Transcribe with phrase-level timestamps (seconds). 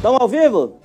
[0.00, 0.78] Estamos ao vivo?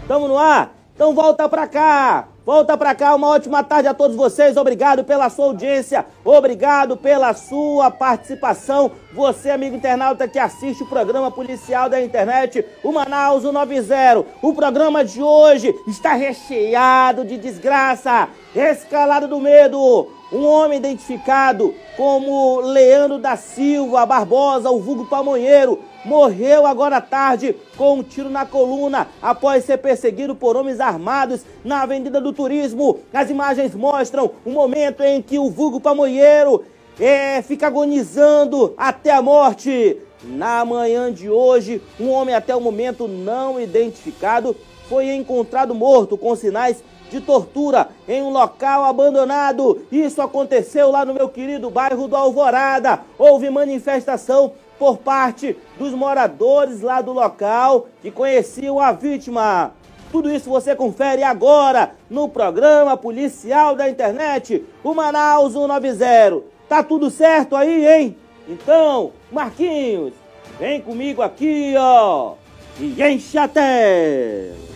[0.00, 0.74] Estamos no ar?
[0.94, 2.28] Então volta pra cá!
[2.46, 4.56] Volta pra cá, uma ótima tarde a todos vocês.
[4.56, 8.90] Obrigado pela sua audiência, obrigado pela sua participação.
[9.12, 14.24] Você, amigo internauta que assiste o programa policial da internet, o Manaus 90.
[14.40, 20.08] O programa de hoje está recheado de desgraça, escalado do medo.
[20.32, 27.54] Um homem identificado como Leandro da Silva Barbosa, o vulgo pamonheiro, morreu agora à tarde
[27.76, 33.00] com um tiro na coluna após ser perseguido por homens armados na Avenida do Turismo.
[33.12, 36.64] As imagens mostram o momento em que o vulgo pamonheiro
[36.98, 39.98] é, fica agonizando até a morte.
[40.22, 44.56] Na manhã de hoje, um homem até o momento não identificado
[44.88, 49.82] foi encontrado morto com sinais de tortura em um local abandonado.
[49.92, 53.00] Isso aconteceu lá no meu querido bairro do Alvorada.
[53.18, 59.72] Houve manifestação por parte dos moradores lá do local que conheciam a vítima.
[60.12, 66.42] Tudo isso você confere agora no programa policial da internet, o Manaus 190.
[66.68, 68.16] Tá tudo certo aí, hein?
[68.48, 70.12] Então, Marquinhos,
[70.58, 72.34] vem comigo aqui, ó,
[72.78, 74.75] e enche a tela.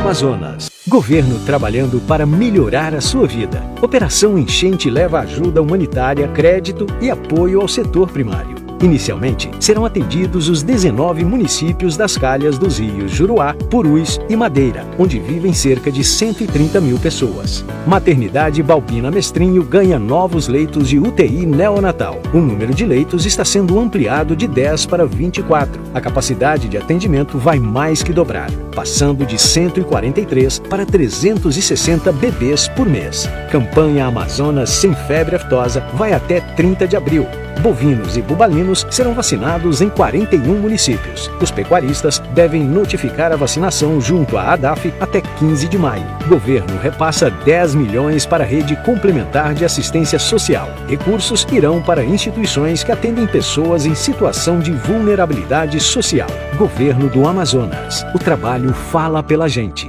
[0.00, 0.70] Amazonas.
[0.88, 3.62] Governo trabalhando para melhorar a sua vida.
[3.82, 8.59] Operação Enchente leva ajuda humanitária, crédito e apoio ao setor primário.
[8.82, 15.18] Inicialmente, serão atendidos os 19 municípios das calhas dos rios Juruá, Purus e Madeira, onde
[15.18, 17.62] vivem cerca de 130 mil pessoas.
[17.86, 22.20] Maternidade Balbina Mestrinho ganha novos leitos de UTI neonatal.
[22.32, 25.80] O número de leitos está sendo ampliado de 10 para 24.
[25.92, 32.88] A capacidade de atendimento vai mais que dobrar, passando de 143 para 360 bebês por
[32.88, 33.28] mês.
[33.50, 37.26] Campanha Amazonas Sem Febre Aftosa vai até 30 de abril.
[37.60, 41.30] Bovinos e bubalinos serão vacinados em 41 municípios.
[41.40, 46.06] Os pecuaristas devem notificar a vacinação junto à ADAF até 15 de maio.
[46.28, 50.68] Governo repassa 10 milhões para a rede complementar de assistência social.
[50.88, 56.28] Recursos irão para instituições que atendem pessoas em situação de vulnerabilidade social.
[56.56, 58.04] Governo do Amazonas.
[58.14, 59.88] O trabalho fala pela gente.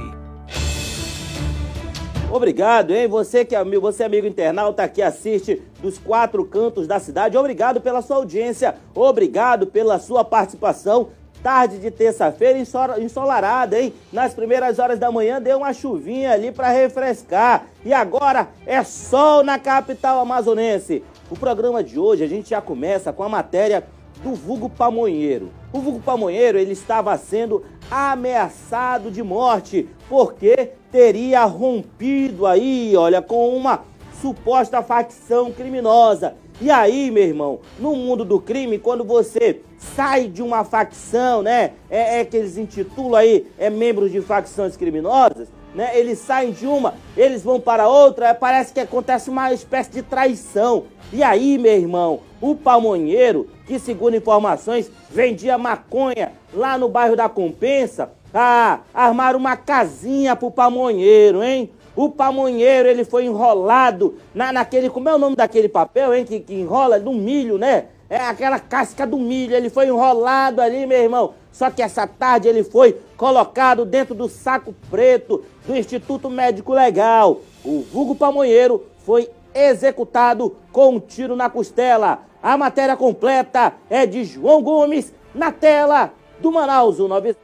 [2.30, 3.06] Obrigado, hein?
[3.08, 7.80] Você que é amigo, você amigo internauta que assiste dos quatro cantos da cidade, obrigado
[7.80, 11.08] pela sua audiência, obrigado pela sua participação.
[11.42, 12.56] Tarde de terça-feira
[13.00, 13.92] ensolarada, hein?
[14.12, 17.66] Nas primeiras horas da manhã deu uma chuvinha ali para refrescar.
[17.84, 21.02] E agora é sol na capital amazonense.
[21.28, 23.82] O programa de hoje a gente já começa com a matéria
[24.22, 25.50] do vulgo pamonheiro.
[25.72, 33.56] O vulgo pamonheiro ele estava sendo ameaçado de morte porque teria rompido aí, olha, com
[33.56, 33.82] uma
[34.22, 36.36] suposta facção criminosa.
[36.60, 41.72] E aí, meu irmão, no mundo do crime, quando você sai de uma facção, né?
[41.90, 45.98] É, é que eles intitulam aí, é membros de facções criminosas, né?
[45.98, 50.02] Eles saem de uma, eles vão para outra, é, parece que acontece uma espécie de
[50.02, 50.84] traição.
[51.12, 57.28] E aí, meu irmão, o pamonheiro, que segundo informações vendia maconha lá no bairro da
[57.28, 61.70] Compensa, ah, armaram uma casinha pro pamonheiro, hein?
[61.94, 66.24] O pamonheiro, ele foi enrolado na, naquele, como é o nome daquele papel, hein?
[66.24, 67.86] Que, que enrola no milho, né?
[68.08, 71.34] É aquela casca do milho, ele foi enrolado ali, meu irmão.
[71.52, 77.40] Só que essa tarde ele foi colocado dentro do saco preto do Instituto Médico Legal.
[77.64, 82.20] O vulgo pamonheiro foi executado com um tiro na costela.
[82.42, 87.36] A matéria completa é de João Gomes na tela do Manaus 9.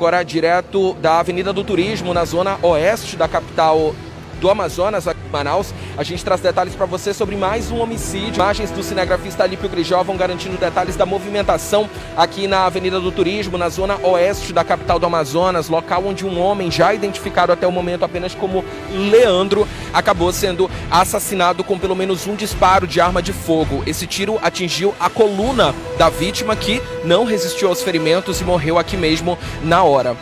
[0.00, 3.94] Agora direto da Avenida do Turismo, na zona oeste da capital
[4.40, 5.72] do Amazonas, aqui em Manaus.
[5.96, 8.36] A gente traz detalhes para você sobre mais um homicídio.
[8.36, 13.58] Imagens do cinegrafista Alípio Grijó vão garantindo detalhes da movimentação aqui na Avenida do Turismo,
[13.58, 17.72] na zona oeste da capital do Amazonas, local onde um homem já identificado até o
[17.72, 23.32] momento apenas como Leandro acabou sendo assassinado com pelo menos um disparo de arma de
[23.32, 23.82] fogo.
[23.86, 28.96] Esse tiro atingiu a coluna da vítima que não resistiu aos ferimentos e morreu aqui
[28.96, 30.16] mesmo na hora.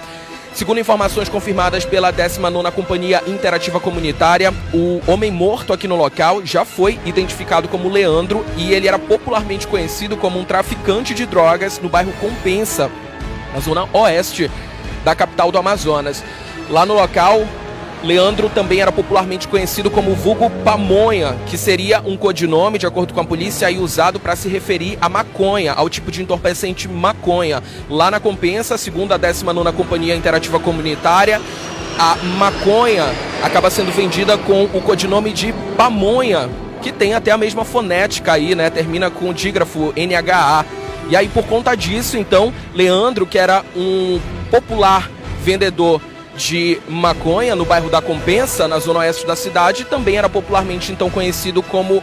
[0.58, 6.64] Segundo informações confirmadas pela 19ª Companhia Interativa Comunitária, o homem morto aqui no local já
[6.64, 11.88] foi identificado como Leandro e ele era popularmente conhecido como um traficante de drogas no
[11.88, 12.90] bairro Compensa,
[13.54, 14.50] na zona oeste
[15.04, 16.24] da capital do Amazonas.
[16.68, 17.46] Lá no local,
[18.02, 23.20] Leandro também era popularmente conhecido como Vulgo Pamonha, que seria um codinome, de acordo com
[23.20, 27.62] a polícia, aí usado para se referir à maconha, ao tipo de entorpecente maconha.
[27.90, 31.40] Lá na Compensa, segundo a 19ª Companhia Interativa Comunitária,
[31.98, 33.06] a maconha
[33.42, 36.48] acaba sendo vendida com o codinome de pamonha,
[36.80, 38.70] que tem até a mesma fonética aí, né?
[38.70, 40.64] Termina com o dígrafo NHA.
[41.10, 44.20] E aí, por conta disso, então, Leandro, que era um
[44.50, 45.10] popular
[45.42, 46.00] vendedor
[46.38, 51.10] de maconha no bairro da Compensa, na zona oeste da cidade, também era popularmente então
[51.10, 52.02] conhecido como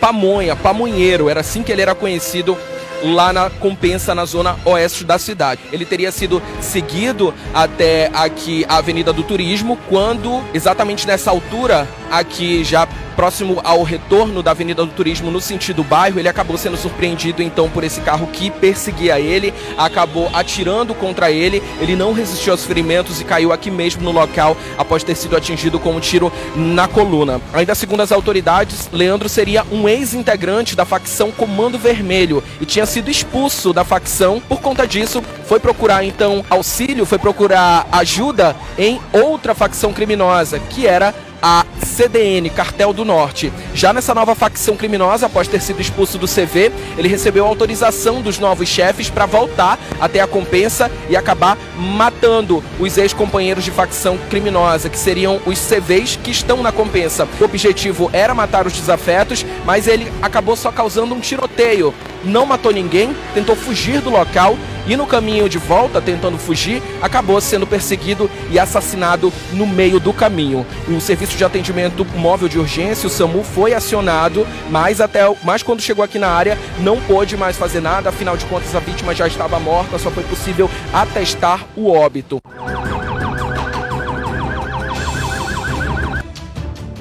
[0.00, 2.58] pamonha, pamonheiro, era assim que ele era conhecido
[3.02, 5.60] lá na Compensa, na zona oeste da cidade.
[5.72, 12.64] Ele teria sido seguido até aqui a Avenida do Turismo, quando exatamente nessa altura, aqui
[12.64, 17.42] já próximo ao retorno da Avenida do Turismo no sentido bairro, ele acabou sendo surpreendido
[17.42, 22.64] então por esse carro que perseguia ele, acabou atirando contra ele, ele não resistiu aos
[22.64, 26.86] ferimentos e caiu aqui mesmo no local após ter sido atingido com um tiro na
[26.86, 27.40] coluna.
[27.54, 33.10] Ainda segundo as autoridades, Leandro seria um ex-integrante da facção Comando Vermelho e tinha sido
[33.10, 34.40] expulso da facção.
[34.40, 40.86] Por conta disso, foi procurar então auxílio, foi procurar ajuda em outra facção criminosa, que
[40.86, 43.52] era a CDN, Cartel do Norte.
[43.74, 48.38] Já nessa nova facção criminosa, após ter sido expulso do CV, ele recebeu autorização dos
[48.38, 54.88] novos chefes para voltar até a compensa e acabar matando os ex-companheiros de facção criminosa,
[54.88, 57.28] que seriam os CVs que estão na compensa.
[57.40, 61.94] O objetivo era matar os desafetos, mas ele acabou só causando um tiroteio.
[62.26, 67.40] Não matou ninguém, tentou fugir do local e no caminho de volta, tentando fugir, acabou
[67.40, 70.66] sendo perseguido e assassinado no meio do caminho.
[70.88, 75.80] O serviço de atendimento móvel de urgência, o SAMU, foi acionado, mas até mas quando
[75.80, 79.26] chegou aqui na área não pôde mais fazer nada, afinal de contas a vítima já
[79.26, 82.40] estava morta, só foi possível atestar o óbito.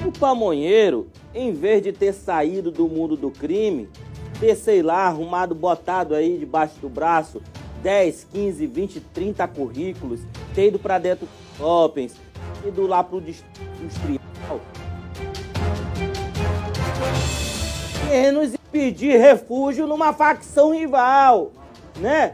[0.05, 3.89] O pamonheiro, em vez de ter saído do mundo do crime,
[4.39, 7.41] ter, sei lá, arrumado, botado aí debaixo do braço
[7.81, 10.21] 10, 15, 20, 30 currículos,
[10.53, 12.15] ter ido para dentro dos shoppings,
[12.65, 14.19] ido lá pro industrial.
[18.09, 21.51] Menos pedir refúgio numa facção rival,
[21.97, 22.33] né?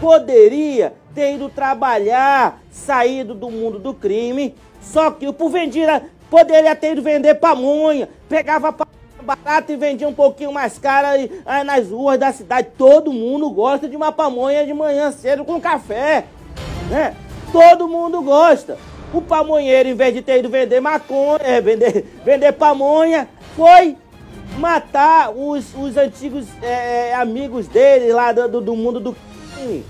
[0.00, 6.92] Poderia ter ido trabalhar, saído do mundo do crime, só que o Puvendira poderia ter
[6.92, 11.88] ido vender pamonha, pegava pamonha barato e vendia um pouquinho mais cara aí, aí nas
[11.90, 12.68] ruas da cidade.
[12.76, 16.24] Todo mundo gosta de uma pamonha de manhã cedo com café,
[16.90, 17.14] né?
[17.52, 18.78] Todo mundo gosta.
[19.12, 23.96] O pamonheiro, em vez de ter ido vender maconha, é, vender, vender pamonha, foi
[24.58, 29.14] matar os, os antigos é, é amigos dele lá do, do mundo do
[29.54, 29.84] crime.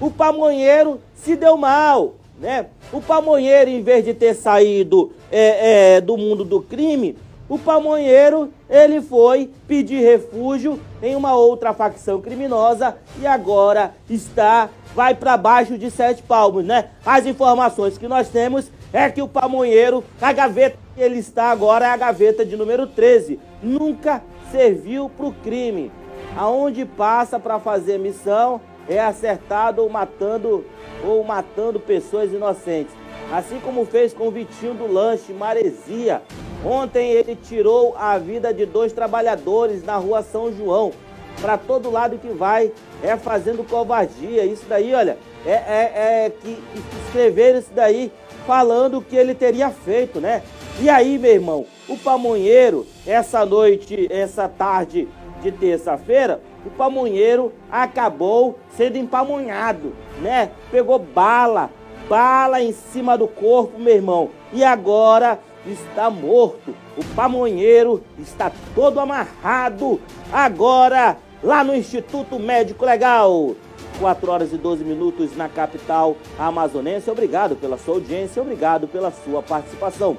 [0.00, 2.66] O pamonheiro se deu mal, né?
[2.92, 7.16] O pamonheiro, em vez de ter saído é, é, do mundo do crime,
[7.52, 15.14] o pamonheiro, ele foi pedir refúgio em uma outra facção criminosa e agora está vai
[15.14, 16.88] para baixo de sete palmos, né?
[17.04, 21.84] As informações que nós temos é que o pamonheiro, a gaveta que ele está agora
[21.84, 23.38] é a gaveta de número 13.
[23.62, 25.92] Nunca serviu para o crime.
[26.34, 30.64] Aonde passa para fazer missão é acertado ou matando
[31.04, 33.01] ou matando pessoas inocentes.
[33.32, 36.22] Assim como fez com o Vitinho do Lanche Maresia,
[36.64, 40.92] Ontem ele tirou a vida de dois trabalhadores na rua São João.
[41.40, 42.70] Para todo lado que vai,
[43.02, 44.44] é fazendo covardia.
[44.44, 45.92] Isso daí, olha, é, é,
[46.26, 46.62] é que,
[47.06, 48.12] escreveram isso daí
[48.46, 50.42] falando o que ele teria feito, né?
[50.80, 55.08] E aí, meu irmão, o pamonheiro, essa noite, essa tarde
[55.42, 60.50] de terça-feira, o pamonheiro acabou sendo empamonhado, né?
[60.70, 61.70] Pegou bala,
[62.12, 64.28] bala em cima do corpo, meu irmão.
[64.52, 66.74] E agora está morto.
[66.94, 69.98] O pamonheiro está todo amarrado.
[70.30, 73.54] Agora, lá no Instituto Médico Legal.
[73.98, 77.10] 4 horas e 12 minutos na capital amazonense.
[77.10, 80.18] Obrigado pela sua audiência, obrigado pela sua participação.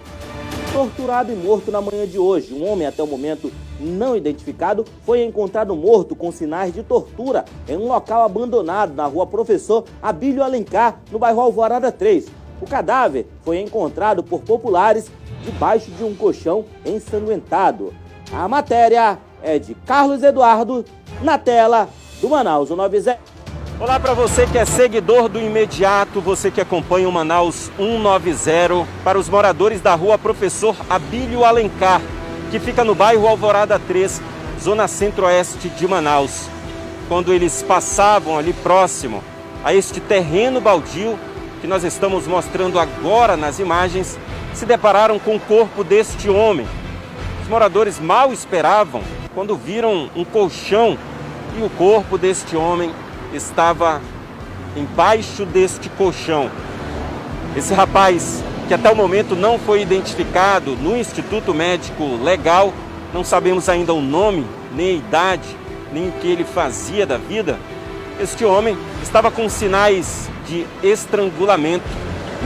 [0.71, 2.55] torturado e morto na manhã de hoje.
[2.55, 3.51] Um homem, até o momento
[3.83, 9.27] não identificado, foi encontrado morto com sinais de tortura em um local abandonado na rua
[9.27, 12.27] Professor Abílio Alencar, no bairro Alvorada 3.
[12.61, 15.11] O cadáver foi encontrado por populares
[15.43, 17.93] debaixo de um colchão ensanguentado.
[18.31, 20.85] A matéria é de Carlos Eduardo,
[21.21, 21.89] na tela
[22.21, 23.19] do Manaus 90.
[23.79, 29.19] Olá para você que é seguidor do imediato, você que acompanha o Manaus 190, para
[29.19, 32.01] os moradores da rua Professor Abílio Alencar,
[32.53, 34.21] que fica no bairro Alvorada 3,
[34.61, 36.47] zona centro-oeste de Manaus.
[37.07, 39.23] Quando eles passavam ali próximo
[39.63, 41.17] a este terreno baldio
[41.61, 44.19] que nós estamos mostrando agora nas imagens,
[44.53, 46.67] se depararam com o corpo deste homem.
[47.41, 49.01] Os moradores mal esperavam
[49.33, 50.95] quando viram um colchão
[51.57, 52.91] e o corpo deste homem
[53.33, 53.99] estava
[54.77, 56.51] embaixo deste colchão.
[57.57, 62.73] Esse rapaz, que até o momento não foi identificado no Instituto Médico Legal,
[63.13, 65.57] não sabemos ainda o nome, nem a idade,
[65.91, 67.57] nem o que ele fazia da vida.
[68.19, 71.85] Este homem estava com sinais de estrangulamento,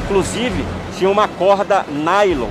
[0.04, 0.66] inclusive
[0.98, 2.50] tinha uma corda nylon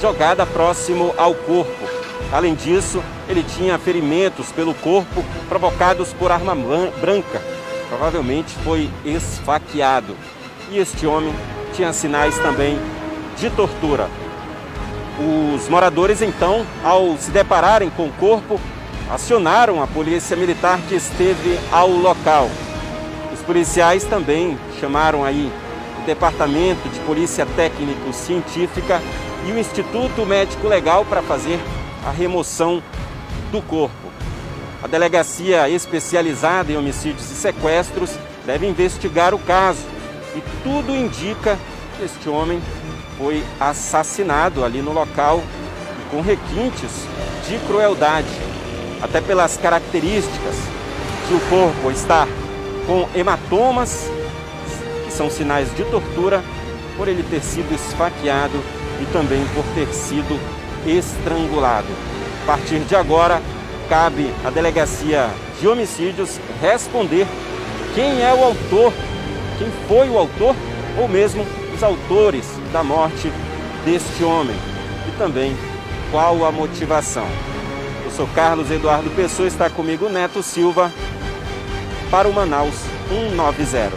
[0.00, 1.88] jogada próximo ao corpo.
[2.32, 6.54] Além disso, ele tinha ferimentos pelo corpo provocados por arma
[7.00, 7.40] branca.
[7.88, 10.16] Provavelmente foi esfaqueado.
[10.70, 11.32] E este homem
[11.72, 12.78] tinha sinais também
[13.38, 14.08] de tortura.
[15.18, 18.60] Os moradores, então, ao se depararem com o corpo,
[19.10, 22.50] acionaram a polícia militar que esteve ao local.
[23.32, 25.50] Os policiais também chamaram aí
[26.02, 29.00] o Departamento de Polícia Técnico-Científica
[29.46, 31.60] e o Instituto Médico Legal para fazer
[32.06, 32.82] a remoção
[33.50, 33.94] do corpo.
[34.82, 38.10] A delegacia especializada em homicídios e sequestros
[38.44, 39.82] deve investigar o caso
[40.34, 41.58] e tudo indica
[41.96, 42.60] que este homem
[43.18, 45.42] foi assassinado ali no local
[46.10, 46.90] com requintes
[47.48, 48.28] de crueldade,
[49.02, 50.54] até pelas características
[51.28, 52.28] de o corpo estar
[52.86, 54.08] com hematomas,
[55.04, 56.42] que são sinais de tortura,
[56.96, 58.62] por ele ter sido esfaqueado
[59.00, 60.38] e também por ter sido
[60.86, 61.88] estrangulado.
[62.42, 63.42] A partir de agora,
[63.88, 65.28] cabe à Delegacia
[65.60, 67.26] de Homicídios responder
[67.94, 68.92] quem é o autor,
[69.58, 70.54] quem foi o autor
[70.98, 71.44] ou mesmo
[71.76, 73.30] os autores da morte
[73.84, 74.56] deste homem
[75.06, 75.54] e também
[76.10, 77.26] qual a motivação.
[78.02, 80.90] Eu sou Carlos Eduardo Pessoa, está comigo Neto Silva
[82.10, 82.74] para o Manaus
[83.10, 83.92] 190.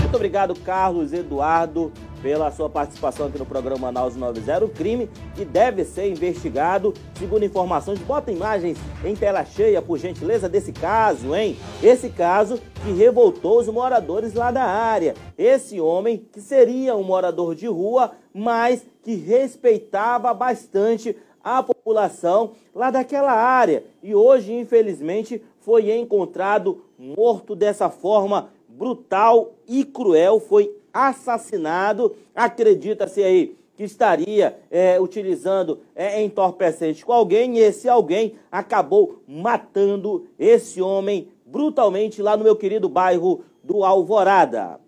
[0.00, 1.90] Muito obrigado, Carlos Eduardo
[2.26, 4.64] pela sua participação aqui no programa Manaus 90.
[4.64, 10.48] O crime que deve ser investigado, segundo informações, bota imagens em tela cheia, por gentileza,
[10.48, 11.56] desse caso, hein?
[11.80, 15.14] Esse caso que revoltou os moradores lá da área.
[15.38, 22.90] Esse homem que seria um morador de rua, mas que respeitava bastante a população lá
[22.90, 23.84] daquela área.
[24.02, 32.14] E hoje, infelizmente, foi encontrado morto dessa forma brutal e cruel, foi assassinado.
[32.34, 40.26] Acredita-se aí que estaria é, utilizando é, entorpecente com alguém e esse alguém acabou matando
[40.38, 44.80] esse homem brutalmente lá no meu querido bairro do Alvorada.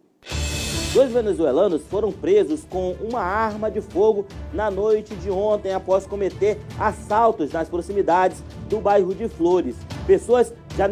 [0.95, 6.59] Dois venezuelanos foram presos com uma arma de fogo na noite de ontem após cometer
[6.79, 9.77] assaltos nas proximidades do bairro de Flores.
[10.07, 10.89] Pessoas já,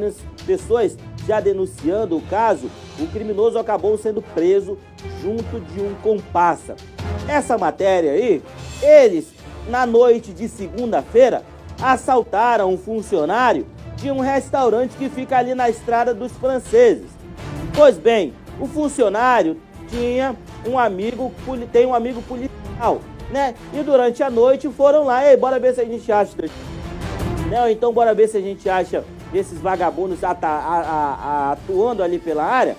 [0.47, 2.71] pessoas já denunciando o caso,
[3.01, 4.77] o criminoso acabou sendo preso
[5.21, 6.77] junto de um comparsa.
[7.29, 8.43] Essa matéria aí,
[8.83, 9.33] eles,
[9.69, 11.43] na noite de segunda-feira,
[11.83, 17.11] assaltaram um funcionário de um restaurante que fica ali na estrada dos franceses.
[17.75, 20.37] Pois bem, o funcionário tinha
[20.67, 21.33] um amigo,
[21.73, 23.55] tem um amigo policial, né?
[23.73, 26.33] E durante a noite foram lá, ei, bora ver se a gente acha.
[27.49, 27.73] Né?
[27.73, 32.77] Então bora ver se a gente acha desses vagabundos atuando ali pela área.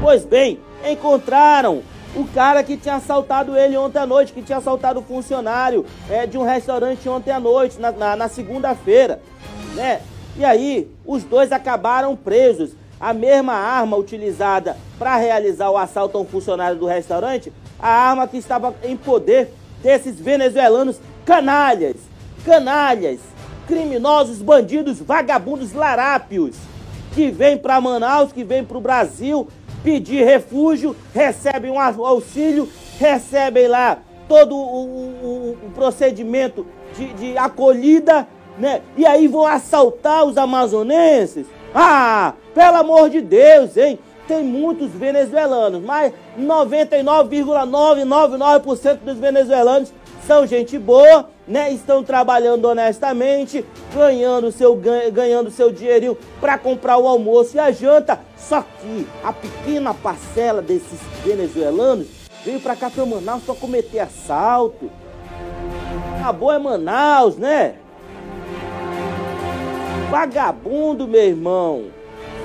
[0.00, 1.82] Pois bem, encontraram
[2.14, 6.24] o cara que tinha assaltado ele ontem à noite, que tinha assaltado o funcionário é,
[6.24, 9.20] de um restaurante ontem à noite, na, na, na segunda-feira,
[9.74, 10.00] né?
[10.36, 12.70] E aí, os dois acabaram presos.
[13.00, 18.26] A mesma arma utilizada para realizar o assalto a um funcionário do restaurante, a arma
[18.26, 21.96] que estava em poder desses venezuelanos canalhas,
[22.44, 23.20] canalhas,
[23.68, 26.56] criminosos, bandidos, vagabundos, larápios,
[27.14, 29.48] que vêm para Manaus, que vêm para o Brasil
[29.82, 32.68] pedir refúgio, recebem um auxílio,
[32.98, 36.66] recebem lá todo o, o, o procedimento
[36.96, 38.26] de, de acolhida,
[38.58, 38.82] né?
[38.96, 41.46] E aí vão assaltar os amazonenses.
[41.74, 43.98] Ah, pelo amor de Deus, hein?
[44.28, 49.90] tem muitos venezuelanos, mas 99,999% dos venezuelanos
[50.28, 51.72] são gente boa, né?
[51.72, 54.76] Estão trabalhando honestamente, ganhando seu
[55.10, 58.20] ganhando seu dinheirinho para comprar o almoço e a janta.
[58.36, 62.06] Só que a pequena parcela desses venezuelanos
[62.44, 64.90] veio para cá para Manaus para cometer assalto.
[66.22, 67.76] A boa é Manaus, né?
[70.10, 71.84] Vagabundo, meu irmão.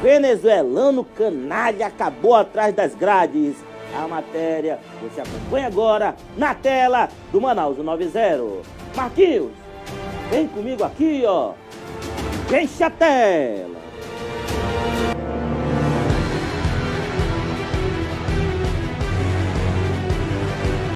[0.02, 3.56] Venezuelano canalha acabou atrás das grades.
[3.95, 8.19] A matéria você acompanha agora na tela do Manaus 90.
[8.95, 9.51] Marquinhos,
[10.31, 11.53] vem comigo aqui, ó.
[12.51, 13.83] Enche a tela.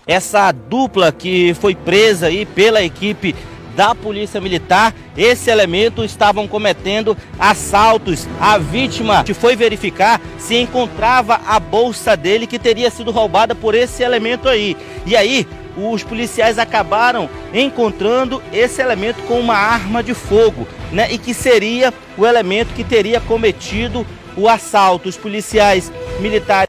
[0.08, 3.36] Essa dupla que foi presa aí pela equipe
[3.78, 8.28] da Polícia Militar, esse elemento estavam cometendo assaltos.
[8.42, 14.02] A vítima foi verificar se encontrava a bolsa dele que teria sido roubada por esse
[14.02, 14.76] elemento aí.
[15.06, 21.08] E aí, os policiais acabaram encontrando esse elemento com uma arma de fogo, né?
[21.12, 25.08] E que seria o elemento que teria cometido o assalto.
[25.08, 26.67] Os policiais militares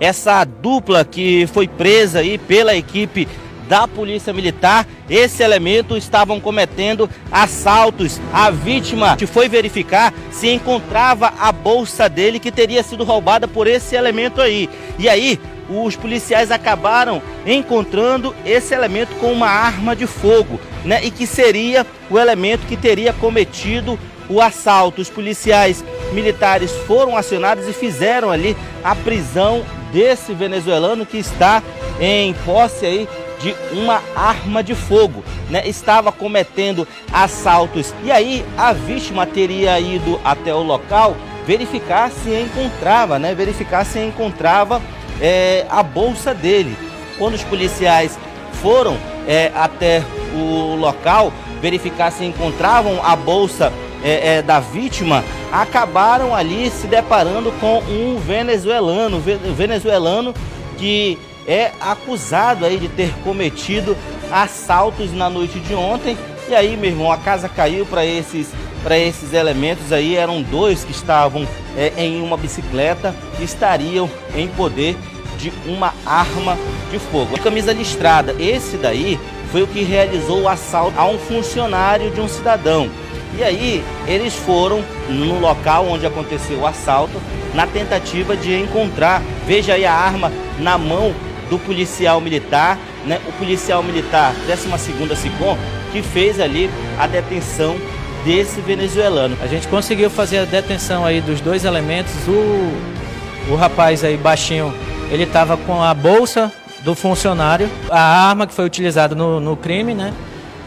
[0.00, 3.28] essa dupla que foi presa aí pela equipe
[3.68, 8.20] da Polícia Militar, esse elemento estavam cometendo assaltos.
[8.32, 13.94] A vítima foi verificar se encontrava a bolsa dele que teria sido roubada por esse
[13.94, 14.68] elemento aí.
[14.98, 21.04] E aí, os policiais acabaram encontrando esse elemento com uma arma de fogo, né?
[21.04, 23.96] E que seria o elemento que teria cometido
[24.28, 25.00] o assalto.
[25.00, 31.62] Os policiais militares foram acionados e fizeram ali a prisão desse venezuelano que está
[32.00, 33.08] em posse aí
[33.40, 35.66] de uma arma de fogo, né?
[35.66, 37.94] Estava cometendo assaltos.
[38.04, 43.34] E aí a vítima teria ido até o local verificar se encontrava, né?
[43.34, 44.80] Verificar se encontrava
[45.20, 46.76] é, a bolsa dele.
[47.18, 48.18] Quando os policiais
[48.62, 50.02] foram é, até
[50.34, 53.72] o local verificar se encontravam a bolsa
[54.02, 60.34] é, é, da vítima acabaram ali se deparando com um venezuelano, venezuelano
[60.78, 63.96] que é acusado aí de ter cometido
[64.30, 66.16] assaltos na noite de ontem.
[66.48, 68.48] E aí, meu irmão, a casa caiu para esses
[68.82, 74.96] para esses elementos aí eram dois que estavam é, em uma bicicleta estariam em poder
[75.38, 76.56] de uma arma
[76.90, 77.38] de fogo.
[77.40, 79.18] Camisa listrada, esse daí
[79.50, 82.90] foi o que realizou o assalto a um funcionário de um cidadão.
[83.38, 87.20] E aí eles foram no local onde aconteceu o assalto
[87.54, 91.14] na tentativa de encontrar, veja aí a arma na mão
[91.48, 93.20] do policial militar, né?
[93.28, 95.56] O policial militar 12ª SICOM
[95.92, 97.76] que fez ali a detenção
[98.24, 99.36] desse venezuelano.
[99.42, 102.12] A gente conseguiu fazer a detenção aí dos dois elementos.
[102.28, 104.72] O, o rapaz aí baixinho,
[105.10, 109.94] ele estava com a bolsa do funcionário, a arma que foi utilizada no, no crime,
[109.94, 110.14] né?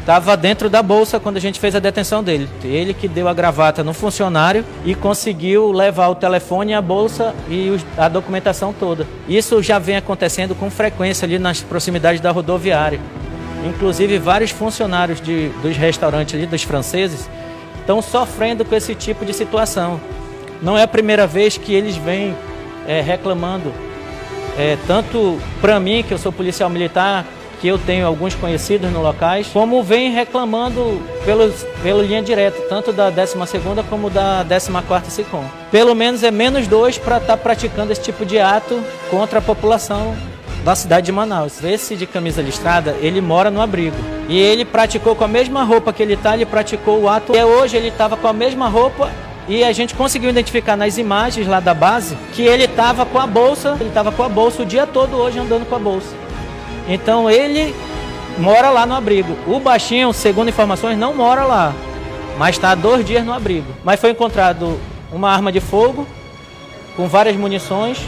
[0.03, 2.49] Estava dentro da bolsa quando a gente fez a detenção dele.
[2.61, 7.77] Ele que deu a gravata no funcionário e conseguiu levar o telefone, a bolsa e
[7.97, 9.07] a documentação toda.
[9.29, 12.99] Isso já vem acontecendo com frequência ali nas proximidades da rodoviária.
[13.65, 17.29] Inclusive, vários funcionários de, dos restaurantes ali, dos franceses,
[17.79, 20.01] estão sofrendo com esse tipo de situação.
[20.61, 22.35] Não é a primeira vez que eles vêm
[22.85, 23.73] é, reclamando,
[24.57, 27.25] é, tanto para mim, que eu sou policial militar,
[27.63, 31.49] que eu tenho alguns conhecidos no locais, como vem reclamando pelo,
[31.82, 35.45] pela linha direta, tanto da 12ª como da 14ª SICOM.
[35.71, 39.41] Pelo menos é menos dois para estar tá praticando esse tipo de ato contra a
[39.41, 40.13] população
[40.65, 41.63] da cidade de Manaus.
[41.63, 43.95] Esse de camisa listrada, ele mora no abrigo.
[44.28, 47.34] E ele praticou com a mesma roupa que ele está, ele praticou o ato.
[47.34, 49.10] E hoje ele estava com a mesma roupa
[49.47, 53.26] e a gente conseguiu identificar nas imagens lá da base que ele estava com a
[53.26, 56.22] bolsa, ele estava com a bolsa o dia todo hoje andando com a bolsa.
[56.88, 57.76] Então ele
[58.38, 59.38] mora lá no abrigo.
[59.48, 61.74] O baixinho, segundo informações, não mora lá,
[62.38, 63.67] mas está há dois dias no abrigo.
[63.84, 64.80] Mas foi encontrado
[65.12, 66.08] uma arma de fogo
[66.96, 68.00] com várias munições,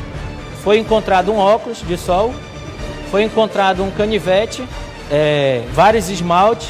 [0.64, 2.34] foi encontrado um óculos de sol,
[3.12, 4.64] foi encontrado um canivete,
[5.12, 6.68] é, vários esmaltes,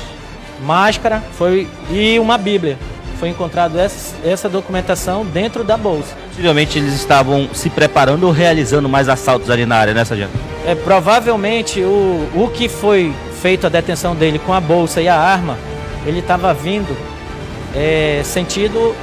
[0.62, 2.78] máscara foi, e uma bíblia.
[3.20, 6.16] Foi encontrado essa, essa documentação dentro da bolsa.
[6.28, 10.34] Possivelmente eles estavam se preparando ou realizando mais assaltos ali na área, né, Sargento?
[10.66, 15.18] É, provavelmente o, o que foi feito a detenção dele com a bolsa e a
[15.18, 15.58] arma,
[16.06, 16.96] ele estava vindo
[17.76, 18.96] é, sentido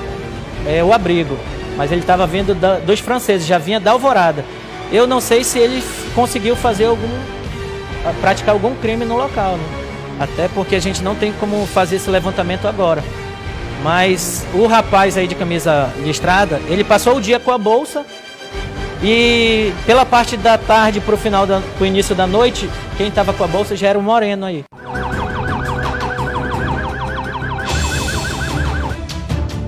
[0.66, 1.38] é, o abrigo,
[1.76, 4.44] mas ele estava vindo da, dos franceses, já vinha da alvorada.
[4.90, 5.82] Eu não sei se ele
[6.14, 7.08] conseguiu fazer algum,
[8.20, 9.56] praticar algum crime no local.
[9.56, 9.64] Né?
[10.20, 13.02] Até porque a gente não tem como fazer esse levantamento agora.
[13.82, 18.06] Mas o rapaz aí de camisa listrada, ele passou o dia com a bolsa
[19.02, 23.32] e pela parte da tarde para o final, da, pro início da noite, quem estava
[23.32, 24.62] com a bolsa já era o moreno aí.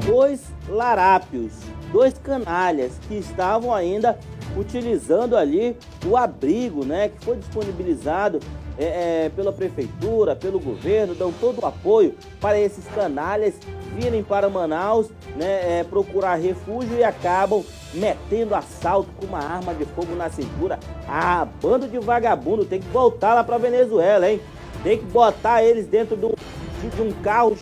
[0.06, 1.52] Dois larápios,
[1.92, 4.16] dois canalhas que estavam ainda
[4.56, 8.38] utilizando ali o abrigo, né, que foi disponibilizado
[8.78, 13.54] é, é, pela prefeitura, pelo governo, dão todo o apoio para esses canalhas
[13.94, 19.84] virem para Manaus, né, é, procurar refúgio e acabam metendo assalto com uma arma de
[19.84, 20.78] fogo na cintura.
[21.08, 24.40] Ah, bando de vagabundo, tem que voltar lá para Venezuela, hein?
[24.82, 27.56] Tem que botar eles dentro de um, de um carro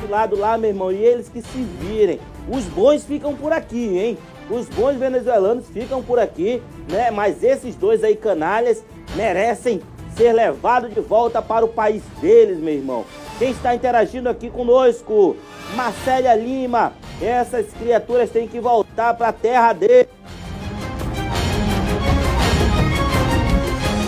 [0.00, 2.20] do lado lá, meu irmão, e eles que se virem.
[2.48, 4.18] Os bons ficam por aqui, hein?
[4.50, 7.10] Os bons venezuelanos ficam por aqui, né?
[7.10, 8.84] Mas esses dois aí canalhas
[9.16, 9.80] merecem
[10.16, 13.04] ser levados de volta para o país deles, meu irmão.
[13.38, 15.36] Quem está interagindo aqui conosco?
[15.74, 16.92] Marcélia Lima.
[17.20, 20.08] Essas criaturas têm que voltar para a terra deles.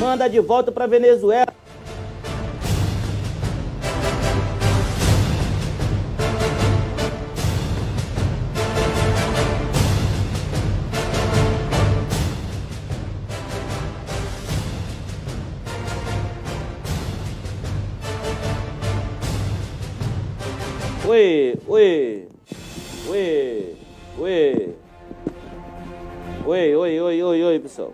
[0.01, 1.54] Manda de volta para Venezuela.
[21.75, 22.29] Oi!
[23.09, 23.77] Oi!
[24.21, 24.75] Oi!
[26.47, 27.93] Oi, oi, oi, oi, oi, pessoal.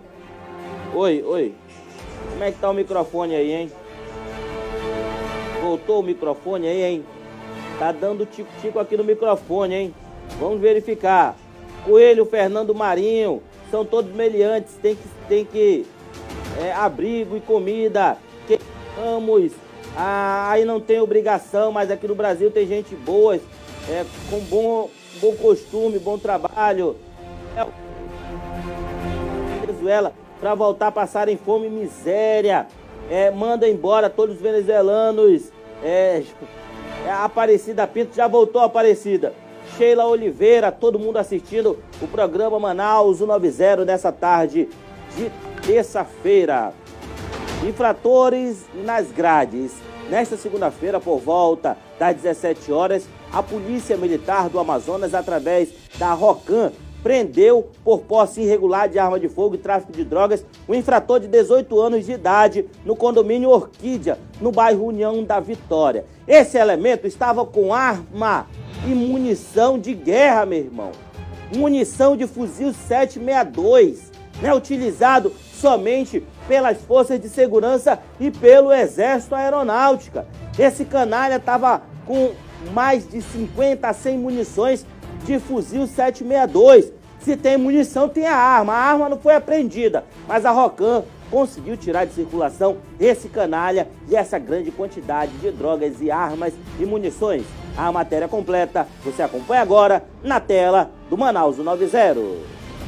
[0.95, 1.55] Oi, oi.
[2.31, 3.73] Como é que tá o microfone aí, hein?
[5.63, 7.05] Voltou o microfone aí, hein?
[7.79, 9.95] Tá dando tico-tico aqui no microfone, hein?
[10.39, 11.35] Vamos verificar.
[11.87, 15.87] Coelho, Fernando Marinho, são todos meliantes, tem que, tem que
[16.61, 18.19] é, abrigo e comida.
[18.95, 19.53] Vamos.
[19.97, 23.41] Ah, aí não tem obrigação, mas aqui no Brasil tem gente boa
[23.89, 24.91] é, com bom,
[25.21, 26.97] bom costume, bom trabalho.
[27.57, 27.67] É,
[29.67, 32.67] Venezuela, para voltar a passarem fome e miséria.
[33.11, 35.51] É, manda embora todos os venezuelanos.
[35.83, 36.23] É,
[37.07, 39.33] é, Aparecida Pinto já voltou Aparecida.
[39.77, 44.69] Sheila Oliveira, todo mundo assistindo o programa Manaus 190 nessa tarde
[45.17, 45.31] de
[45.67, 46.73] terça-feira.
[47.67, 49.73] Infratores nas grades.
[50.09, 56.73] Nesta segunda-feira, por volta das 17 horas, a Polícia Militar do Amazonas, através da ROCAM,
[57.03, 61.29] prendeu por posse irregular de arma de fogo e tráfico de drogas um infrator de
[61.29, 66.05] 18 anos de idade no condomínio Orquídea, no bairro União da Vitória.
[66.27, 68.47] Esse elemento estava com arma
[68.87, 70.93] e munição de guerra, meu irmão.
[71.57, 80.27] Munição de fuzil 762, né, utilizado somente pelas forças de segurança e pelo Exército Aeronáutica.
[80.59, 82.31] Esse canalha estava com
[82.73, 84.87] mais de 50 a 100 munições
[85.25, 86.93] de fuzil 762.
[87.21, 88.73] Se tem munição, tem a arma.
[88.73, 94.17] A arma não foi apreendida, mas a Rocan conseguiu tirar de circulação esse canalha e
[94.17, 97.45] essa grande quantidade de drogas e armas e munições.
[97.77, 102.19] A matéria completa você acompanha agora na tela do Manaus 90.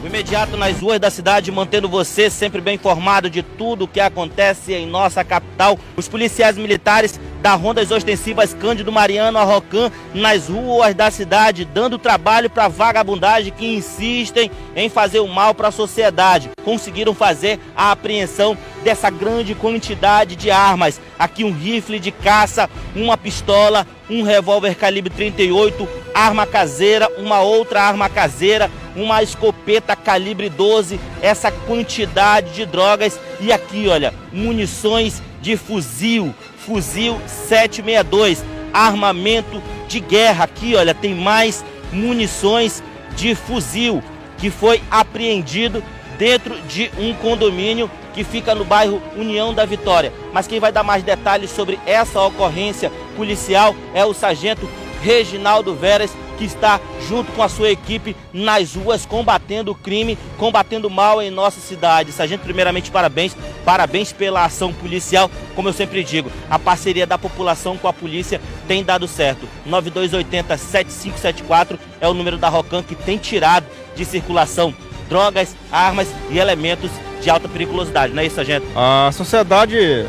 [0.03, 4.01] O imediato nas ruas da cidade, mantendo você sempre bem informado de tudo o que
[4.01, 5.79] acontece em nossa capital.
[5.97, 12.49] Os policiais militares da Rondas Ostensivas Cândido Mariano Arrocan nas ruas da cidade, dando trabalho
[12.49, 16.51] para vagabundagem que insistem em fazer o mal para a sociedade.
[16.65, 21.01] Conseguiram fazer a apreensão dessa grande quantidade de armas.
[21.19, 27.83] Aqui um rifle de caça, uma pistola, um revólver calibre 38, arma caseira, uma outra
[27.83, 35.57] arma caseira, uma escopeta calibre 12, essa quantidade de drogas e aqui, olha, munições de
[35.57, 40.45] fuzil, fuzil 762, armamento de guerra.
[40.45, 42.83] Aqui, olha, tem mais munições
[43.17, 44.01] de fuzil
[44.39, 45.83] que foi apreendido
[46.17, 50.13] dentro de um condomínio que fica no bairro União da Vitória.
[50.33, 54.69] Mas quem vai dar mais detalhes sobre essa ocorrência policial é o sargento
[55.03, 60.89] Reginaldo Veras, que está junto com a sua equipe nas ruas combatendo o crime, combatendo
[60.89, 62.11] o mal em nossa cidade.
[62.11, 63.37] Sargento, primeiramente, parabéns.
[63.65, 65.31] Parabéns pela ação policial.
[65.55, 69.47] Como eu sempre digo, a parceria da população com a polícia tem dado certo.
[69.69, 74.75] 9280-7574 é o número da Rocan que tem tirado de circulação
[75.09, 78.67] drogas, armas e elementos de alta periculosidade, não é isso, sargento?
[78.75, 80.07] A sociedade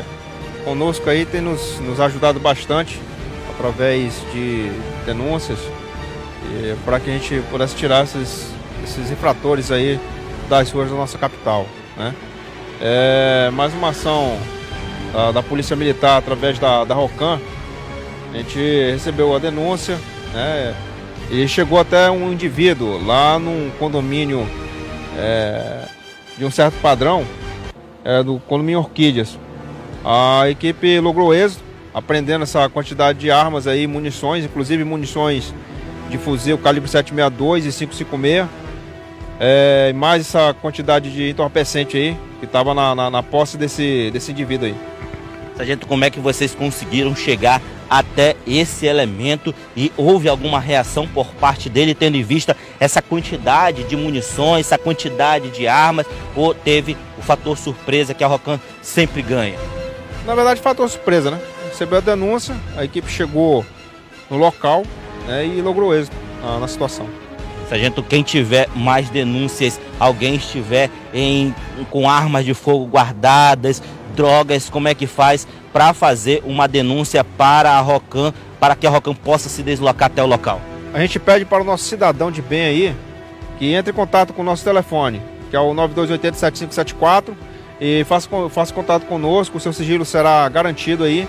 [0.64, 2.98] conosco aí tem nos, nos ajudado bastante
[3.54, 4.70] através de
[5.06, 5.58] denúncias
[6.84, 8.48] para que a gente pudesse tirar esses,
[8.82, 9.98] esses infratores aí
[10.48, 11.66] das ruas da nossa capital.
[11.96, 12.14] Né?
[12.80, 14.38] É mais uma ação
[15.12, 17.40] da, da Polícia Militar através da, da ROCAM,
[18.34, 18.58] a gente
[18.90, 19.96] recebeu a denúncia,
[20.32, 20.74] né?
[21.30, 24.44] E chegou até um indivíduo lá num condomínio
[25.16, 25.86] é,
[26.36, 27.24] de um certo padrão,
[28.04, 29.38] é, do condomínio Orquídeas.
[30.04, 31.62] A equipe logrou êxito,
[31.94, 35.54] apreendendo essa quantidade de armas aí, munições, inclusive munições
[36.08, 38.48] de fuzil calibre 762 e 556.
[39.40, 44.30] É, mais essa quantidade de entorpecente aí, que estava na, na, na posse desse, desse
[44.30, 44.74] indivíduo aí.
[45.56, 51.26] Sargento, como é que vocês conseguiram chegar até esse elemento e houve alguma reação por
[51.34, 56.96] parte dele, tendo em vista essa quantidade de munições, essa quantidade de armas, ou teve
[57.18, 59.56] o fator surpresa que a Rocan sempre ganha?
[60.26, 61.40] Na verdade, fator surpresa, né?
[61.68, 63.64] Recebeu a denúncia, a equipe chegou
[64.30, 64.84] no local
[65.26, 67.06] né, e logrou êxito na, na situação.
[67.68, 71.54] Sargento, quem tiver mais denúncias, alguém estiver em,
[71.90, 73.82] com armas de fogo guardadas,
[74.14, 78.90] drogas, como é que faz para fazer uma denúncia para a Rocan, para que a
[78.90, 80.60] Rocan possa se deslocar até o local?
[80.92, 82.94] A gente pede para o nosso cidadão de bem aí
[83.58, 87.34] que entre em contato com o nosso telefone, que é o 9280-7574,
[87.80, 91.28] e faça, faça contato conosco, o seu sigilo será garantido aí,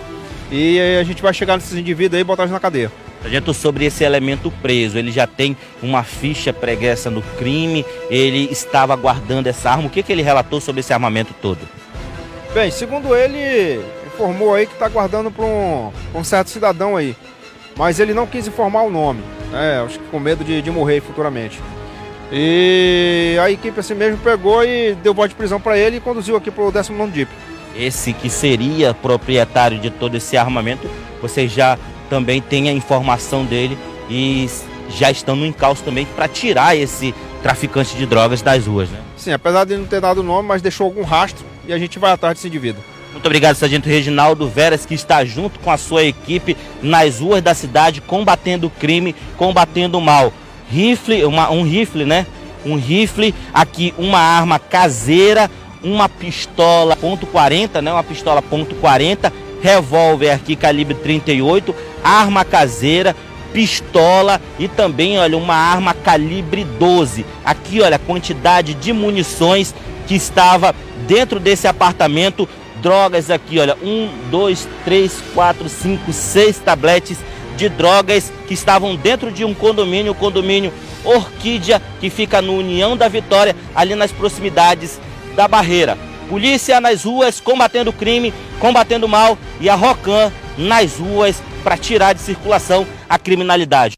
[0.52, 2.92] e a gente vai chegar nesses indivíduos aí e botar eles na cadeia.
[3.26, 8.96] Sargento, sobre esse elemento preso, ele já tem uma ficha pregressa no crime, ele estava
[8.96, 11.58] guardando essa arma, o que, que ele relatou sobre esse armamento todo?
[12.54, 17.16] Bem, segundo ele, informou aí que está guardando para um, um, certo cidadão aí.
[17.76, 19.82] Mas ele não quis informar o nome, né?
[19.84, 21.60] Acho que com medo de, de morrer futuramente.
[22.32, 26.36] E a equipe assim mesmo pegou e deu voz de prisão para ele e conduziu
[26.36, 27.32] aqui para o 19 DIP.
[27.76, 30.88] Esse que seria proprietário de todo esse armamento,
[31.22, 31.78] você já
[32.10, 33.78] também tem a informação dele
[34.10, 34.50] e
[34.90, 39.00] já estão no encalço também para tirar esse traficante de drogas das ruas, né?
[39.18, 42.12] Sim, apesar de não ter dado nome, mas deixou algum rastro e a gente vai
[42.12, 42.84] atrás desse indivíduo.
[43.12, 47.54] Muito obrigado, Sargento Reginaldo Veras, que está junto com a sua equipe nas ruas da
[47.54, 50.34] cidade, combatendo o crime, combatendo o mal.
[50.70, 52.26] Rifle, uma, um rifle, né?
[52.66, 55.50] Um rifle, aqui uma arma caseira,
[55.82, 57.94] uma pistola .40, né?
[57.94, 61.74] Uma pistola .40, revólver aqui calibre 38,
[62.06, 63.16] arma caseira,
[63.52, 67.26] pistola e também, olha, uma arma calibre 12.
[67.44, 69.74] Aqui, olha, a quantidade de munições
[70.06, 70.76] que estava
[71.08, 72.48] dentro desse apartamento.
[72.82, 77.18] Drogas aqui, olha, um, dois, três, quatro, cinco, seis tabletes
[77.58, 80.72] de drogas que estavam dentro de um condomínio, o condomínio
[81.04, 85.00] Orquídea, que fica no União da Vitória, ali nas proximidades
[85.36, 85.98] da barreira.
[86.30, 91.78] Polícia nas ruas combatendo o crime, combatendo o mal e a Rocan nas ruas para
[91.78, 93.96] tirar de circulação a criminalidade.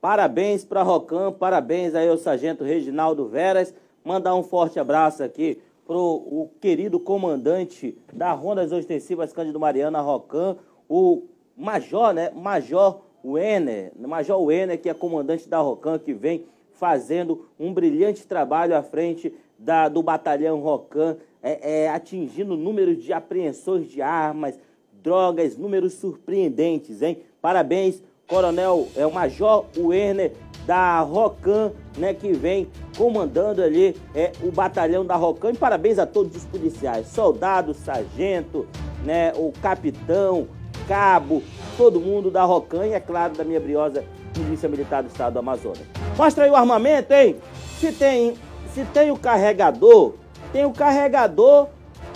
[0.00, 3.74] Parabéns para Rocan, parabéns aí ao Sargento Reginaldo Veras.
[4.04, 10.56] Mandar um forte abraço aqui pro o querido comandante da Rondas Ostensivas Cândido Mariana Rocan,
[10.88, 11.24] o
[11.56, 12.30] Major, né?
[12.30, 18.76] Major Wenner, Major Wenner, que é comandante da Rocan, que vem fazendo um brilhante trabalho
[18.76, 24.58] à frente da, do batalhão Rocan, é, é, atingindo números de apreensões de armas,
[25.00, 27.18] drogas, números surpreendentes, hein?
[27.40, 30.32] Parabéns Coronel, é o Major Werner
[30.66, 32.66] da Rocan, né, que vem
[32.98, 35.52] comandando ali é, o batalhão da Rocan.
[35.52, 38.66] E parabéns a todos os policiais, soldado, sargento,
[39.04, 40.48] né, o capitão,
[40.88, 41.40] cabo,
[41.76, 44.04] todo mundo da Rocan e, é claro, da minha briosa
[44.34, 45.82] Polícia Militar do Estado do Amazonas.
[46.18, 47.36] Mostra aí o armamento, hein?
[47.78, 48.34] Se tem,
[48.74, 50.14] se tem o carregador,
[50.52, 51.68] tem o carregador,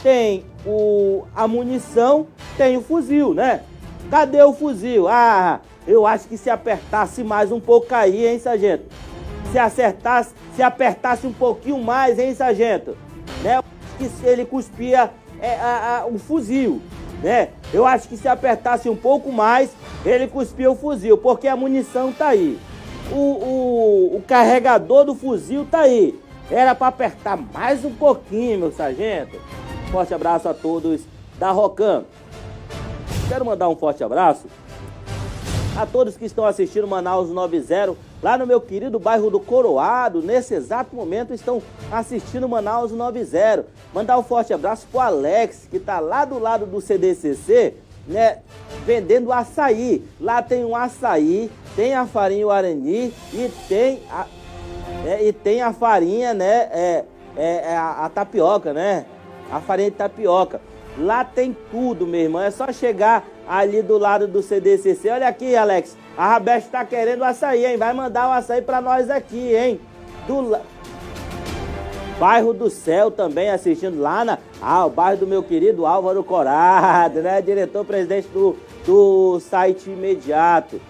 [0.03, 3.63] tem o, a munição, tem o fuzil, né?
[4.11, 5.09] Cadê o fuzil?
[5.09, 8.85] Ah, eu acho que se apertasse mais um pouco aí, hein, sargento?
[9.53, 12.97] Se acertasse, se apertasse um pouquinho mais, hein, sargento?
[13.43, 13.61] Né?
[13.99, 16.81] Que ele cuspia é, a, a, o fuzil,
[17.23, 17.49] né?
[17.73, 19.71] Eu acho que se apertasse um pouco mais,
[20.05, 22.59] ele cuspia o fuzil, porque a munição tá aí.
[23.11, 26.19] O, o, o carregador do fuzil tá aí.
[26.51, 29.41] Era para apertar mais um pouquinho, meu sargento.
[29.93, 31.03] Forte abraço a todos
[31.39, 32.05] da Rocan.
[33.29, 34.49] Quero mandar um forte abraço
[35.77, 40.53] a todos que estão assistindo Manaus 90 lá no meu querido bairro do Coroado, nesse
[40.53, 43.67] exato momento estão assistindo Manaus 90.
[43.95, 47.75] Mandar um forte abraço pro Alex, que está lá do lado do CDCC,
[48.07, 48.41] né,
[48.85, 50.05] vendendo açaí.
[50.21, 54.27] Lá tem um açaí, tem a farinha Guarani e tem a,
[55.07, 57.05] é, e tem a farinha, né, é,
[57.37, 59.07] é, é a, a tapioca, né?
[59.51, 60.61] A farinha de tapioca.
[60.99, 62.43] Lá tem tudo, meu irmão.
[62.43, 65.11] É só chegar ali do lado do CDCC.
[65.11, 65.97] Olha aqui, Alex.
[66.17, 67.77] A Rabeste está querendo açaí, hein?
[67.77, 69.81] Vai mandar o açaí para nós aqui, hein?
[70.27, 70.57] Do.
[72.19, 74.39] Bairro do Céu também assistindo lá na.
[74.61, 77.41] Ah, o bairro do meu querido Álvaro Corado, né?
[77.41, 80.81] Diretor-presidente do, do site imediato.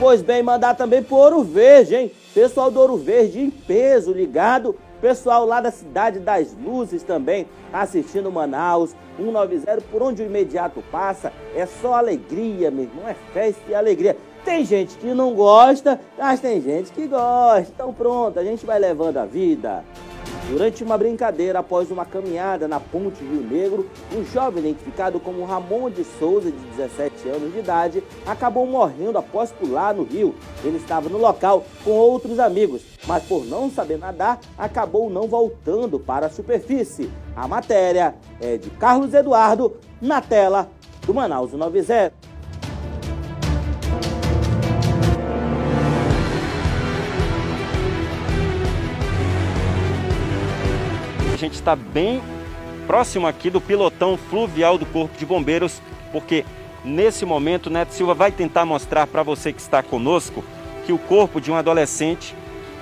[0.00, 2.12] Pois bem, mandar também pro Ouro Verde, hein?
[2.32, 4.76] Pessoal do Ouro Verde em peso ligado.
[5.00, 11.32] Pessoal lá da Cidade das Luzes também assistindo Manaus 190, por onde o imediato passa.
[11.56, 13.08] É só alegria, meu irmão.
[13.08, 14.16] É festa e alegria.
[14.44, 17.72] Tem gente que não gosta, mas tem gente que gosta.
[17.74, 19.84] Então pronto, a gente vai levando a vida.
[20.50, 25.88] Durante uma brincadeira após uma caminhada na Ponte Rio Negro, um jovem identificado como Ramon
[25.88, 30.34] de Souza, de 17 anos de idade, acabou morrendo após pular no rio.
[30.64, 36.00] Ele estava no local com outros amigos, mas por não saber nadar, acabou não voltando
[36.00, 37.08] para a superfície.
[37.36, 40.68] A matéria é de Carlos Eduardo, na tela
[41.06, 42.12] do Manaus 90.
[51.40, 52.22] Gente está bem
[52.86, 55.80] próximo aqui do pilotão fluvial do Corpo de Bombeiros,
[56.12, 56.44] porque
[56.84, 60.44] nesse momento Neto Silva vai tentar mostrar para você que está conosco
[60.84, 62.34] que o corpo de um adolescente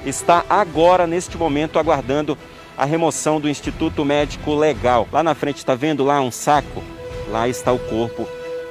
[0.05, 2.37] está agora, neste momento, aguardando
[2.77, 5.07] a remoção do Instituto Médico Legal.
[5.13, 6.83] Lá na frente, está vendo lá um saco?
[7.31, 8.27] Lá está o corpo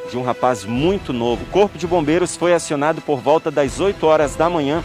[0.10, 1.44] de um rapaz muito novo.
[1.44, 4.84] O Corpo de Bombeiros foi acionado por volta das 8 horas da manhã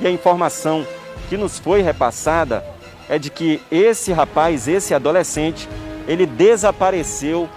[0.00, 0.86] e a informação
[1.28, 2.75] que nos foi repassada
[3.08, 5.68] é de que esse rapaz, esse adolescente,
[6.08, 7.48] ele desapareceu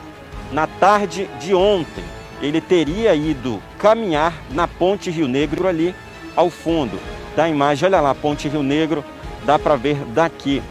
[0.51, 2.03] na tarde de ontem.
[2.41, 5.93] Ele teria ido caminhar na Ponte Rio Negro ali
[6.35, 6.99] ao fundo
[7.35, 7.85] da imagem.
[7.87, 9.03] Olha lá, Ponte Rio Negro,
[9.45, 10.61] dá para ver daqui.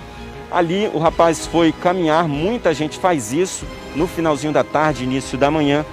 [0.51, 5.51] Ali o rapaz foi caminhar, muita gente faz isso no finalzinho da tarde, início da
[5.51, 5.85] manhã.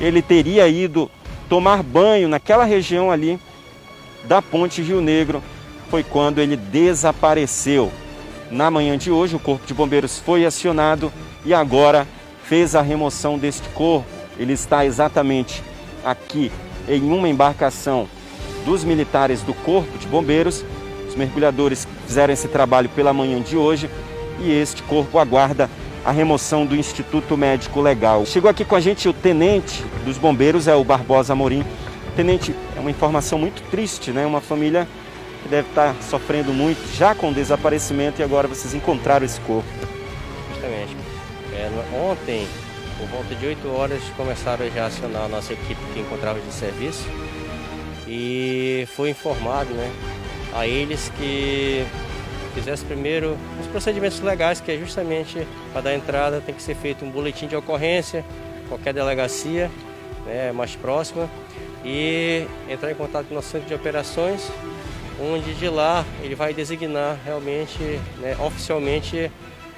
[0.00, 1.08] Ele teria ido
[1.48, 3.38] tomar banho naquela região ali
[4.24, 5.42] da Ponte Rio Negro.
[5.88, 7.92] Foi quando ele desapareceu.
[8.54, 11.12] Na manhã de hoje, o Corpo de Bombeiros foi acionado
[11.44, 12.06] e agora
[12.44, 14.06] fez a remoção deste corpo.
[14.38, 15.60] Ele está exatamente
[16.04, 16.52] aqui
[16.88, 18.08] em uma embarcação
[18.64, 20.64] dos militares do Corpo de Bombeiros.
[21.08, 23.90] Os mergulhadores fizeram esse trabalho pela manhã de hoje
[24.40, 25.68] e este corpo aguarda
[26.04, 28.24] a remoção do Instituto Médico Legal.
[28.24, 31.64] Chegou aqui com a gente o tenente dos bombeiros, é o Barbosa Amorim.
[32.14, 34.24] Tenente, é uma informação muito triste, né?
[34.24, 34.86] Uma família
[35.44, 39.68] que deve estar sofrendo muito já com o desaparecimento e agora vocês encontraram esse corpo.
[40.48, 40.96] Justamente.
[41.52, 41.70] É,
[42.10, 42.48] ontem,
[42.98, 46.50] por volta de 8 horas, começaram já a acionar a nossa equipe que encontrava de
[46.50, 47.04] serviço
[48.08, 49.92] e foi informado né,
[50.54, 51.84] a eles que
[52.54, 57.04] fizesse primeiro os procedimentos legais, que é justamente para dar entrada tem que ser feito
[57.04, 58.24] um boletim de ocorrência,
[58.66, 59.70] qualquer delegacia
[60.24, 61.28] né, mais próxima,
[61.84, 64.50] e entrar em contato com o nosso centro de operações
[65.20, 67.78] onde de lá ele vai designar realmente,
[68.18, 69.30] né, oficialmente,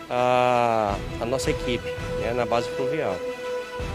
[0.08, 1.88] a, a, nossa equipe
[2.20, 3.16] né, na base fluvial.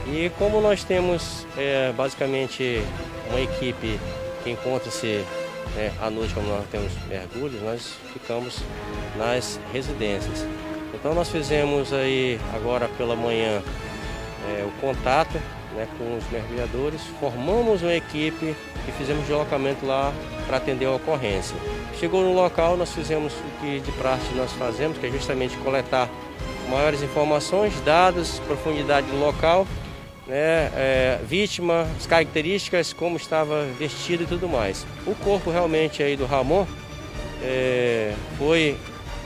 [0.08, 2.84] E como nós temos é, basicamente
[3.30, 4.00] uma equipe
[4.44, 5.24] que encontra-se
[5.76, 8.60] né, à noite, como nós temos mergulhos, nós ficamos
[9.18, 10.46] nas residências.
[10.94, 13.62] Então nós fizemos aí agora pela manhã
[14.50, 15.39] é, o contato
[15.76, 18.56] né, com os mergulhadores, formamos uma equipe
[18.88, 20.14] e fizemos deslocamento lá
[20.48, 21.56] para atender a ocorrência.
[22.00, 26.10] Chegou no local, nós fizemos o que de praxe nós fazemos, que é justamente coletar
[26.70, 29.68] maiores informações, dados, profundidade do local,
[30.28, 34.86] né, é, vítima, as características, como estava vestido e tudo mais.
[35.06, 36.66] O corpo realmente aí do Ramon
[37.42, 38.78] é, foi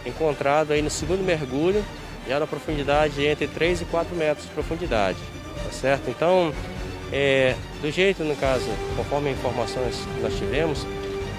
[0.05, 1.83] encontrado aí no segundo mergulho,
[2.27, 5.17] já na profundidade entre 3 e 4 metros de profundidade
[5.63, 6.09] tá certo?
[6.09, 6.53] Então,
[7.11, 10.85] é, do jeito, no caso, conforme informações que nós tivemos,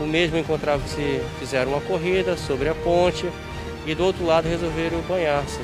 [0.01, 3.29] o mesmo encontrava-se, fizeram uma corrida sobre a ponte
[3.87, 5.61] e do outro lado resolveram banhar-se.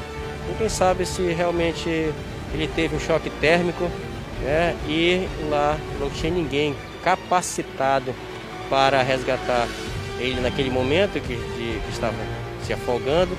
[0.49, 1.89] Ninguém sabe se realmente
[2.53, 3.91] ele teve um choque térmico
[4.43, 8.15] né, e lá não tinha ninguém capacitado
[8.69, 9.69] para resgatar
[10.19, 12.17] ele naquele momento que, de, que estava
[12.65, 13.37] se afogando.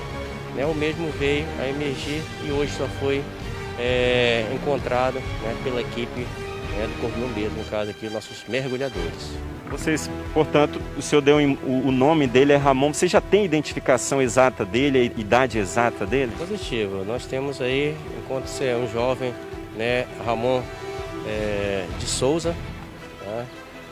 [0.54, 3.22] Né, o mesmo veio a emergir e hoje só foi
[3.78, 9.32] é, encontrado né, pela equipe né, do Corpo de Bombeiros, no caso aqui, nossos mergulhadores.
[9.70, 12.92] Vocês, portanto, o senhor deu o nome dele é Ramon.
[12.92, 16.32] Você já tem identificação exata dele, a idade exata dele?
[16.38, 17.04] Positivo.
[17.04, 19.34] Nós temos aí, enquanto você é um jovem,
[19.76, 20.62] né, Ramon
[21.26, 22.54] é, de Souza,
[23.24, 23.44] tá,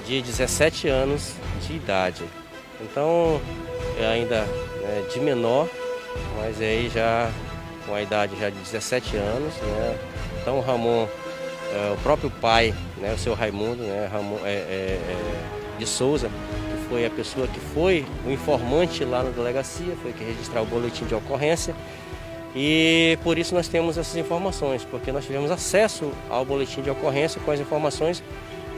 [0.07, 1.35] de 17 anos
[1.67, 2.23] de idade.
[2.81, 3.41] Então,
[3.99, 4.47] é ainda
[4.85, 5.69] é, de menor,
[6.39, 7.31] mas aí já
[7.87, 9.55] com a idade já de 17 anos.
[9.55, 9.99] Né?
[10.41, 11.07] Então o Ramon,
[11.73, 16.29] é, o próprio pai, né, o seu Raimundo, né, Ramon, é, é, é de Souza,
[16.29, 20.67] que foi a pessoa que foi o informante lá na delegacia, foi que registrar o
[20.67, 21.75] boletim de ocorrência.
[22.55, 27.41] E por isso nós temos essas informações, porque nós tivemos acesso ao boletim de ocorrência
[27.41, 28.23] com as informações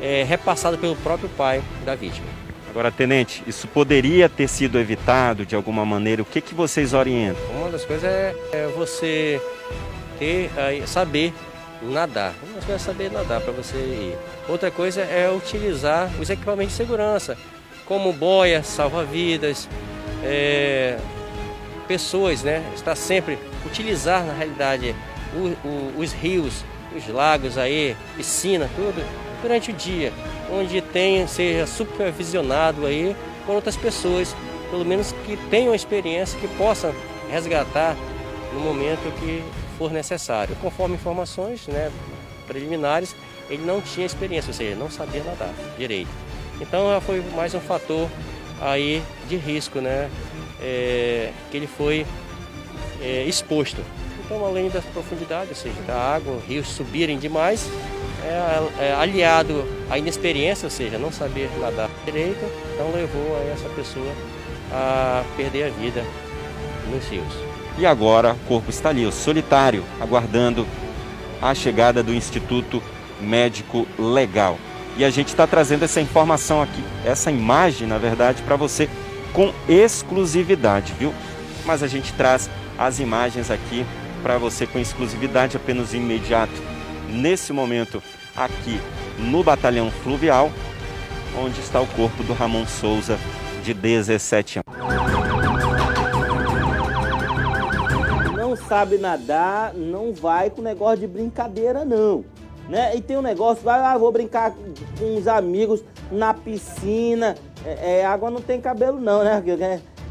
[0.01, 2.44] é, repassadas pelo próprio pai da vítima.
[2.75, 6.23] Agora, tenente, isso poderia ter sido evitado de alguma maneira?
[6.23, 7.41] O que, que vocês orientam?
[7.53, 9.41] Uma das coisas é, é você
[10.19, 11.33] ter, é, saber
[11.81, 12.35] nadar.
[12.43, 14.19] Uma das coisas é saber nadar para você ir.
[14.49, 17.39] Outra coisa é utilizar os equipamentos de segurança,
[17.87, 19.69] como boia, salva-vidas,
[20.25, 20.99] é,
[21.87, 22.61] pessoas, né?
[22.75, 24.97] Está sempre utilizar na realidade
[25.33, 29.01] o, o, os rios, os lagos aí, piscina, tudo
[29.41, 30.13] durante o dia,
[30.51, 33.17] onde tem seja supervisionado aí
[33.47, 34.35] por outras pessoas,
[34.71, 36.95] pelo menos que tenham experiência, que possam
[37.31, 37.97] resgatar
[38.53, 39.43] no momento que
[39.77, 40.57] for necessário.
[40.61, 41.91] Conforme informações, né,
[42.47, 43.15] preliminares,
[43.51, 46.11] ele não tinha experiência, ou seja, não sabia nadar direito.
[46.61, 48.09] Então foi mais um fator
[48.61, 50.09] aí de risco, né,
[50.61, 52.07] é, que ele foi
[53.03, 53.83] é, exposto.
[54.25, 57.69] Então, além da profundidade, ou seja, da água, rios subirem demais,
[58.25, 63.69] é, é, aliado à inexperiência, ou seja, não saber nadar direito, então levou a essa
[63.71, 64.13] pessoa
[64.73, 66.03] a perder a vida
[66.91, 67.35] nos rios.
[67.77, 70.67] E agora o corpo está ali, solitário, aguardando
[71.43, 72.83] a chegada do Instituto
[73.21, 74.59] Médico Legal.
[74.97, 78.89] E a gente está trazendo essa informação aqui, essa imagem, na verdade, para você
[79.33, 81.13] com exclusividade, viu?
[81.67, 82.49] Mas a gente traz
[82.79, 83.85] as imagens aqui
[84.23, 86.74] para você com exclusividade apenas imediato.
[87.09, 88.03] Nesse momento,
[88.37, 88.81] aqui
[89.19, 90.51] no Batalhão Fluvial,
[91.39, 93.19] onde está o corpo do Ramon Souza,
[93.63, 94.85] de 17 anos.
[98.37, 102.25] Não sabe nadar, não vai com negócio de brincadeira, não.
[102.69, 102.97] Né?
[102.97, 104.53] E tem um negócio, vai, ah, vou brincar
[104.99, 107.35] com os amigos na piscina.
[107.65, 109.43] É, é, água não tem cabelo, não, né?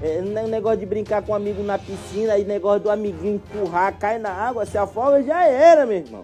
[0.01, 3.97] É, é, negócio de brincar com um amigo na piscina, aí negócio do amiguinho empurrar,
[3.97, 6.23] cai na água, se afoga, já era, meu irmão.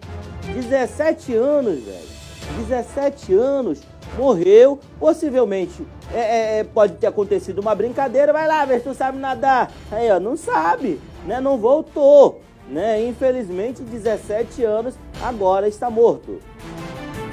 [0.54, 2.20] 17 anos, velho.
[2.68, 3.82] 17 anos,
[4.18, 8.93] morreu, possivelmente é, é, é, pode ter acontecido uma brincadeira, vai lá, ver se tu
[8.93, 9.72] sabe nadar.
[9.91, 11.39] Aí, ó, não sabe, né?
[11.39, 13.04] Não voltou, né?
[13.06, 16.39] Infelizmente, 17 anos, agora está morto.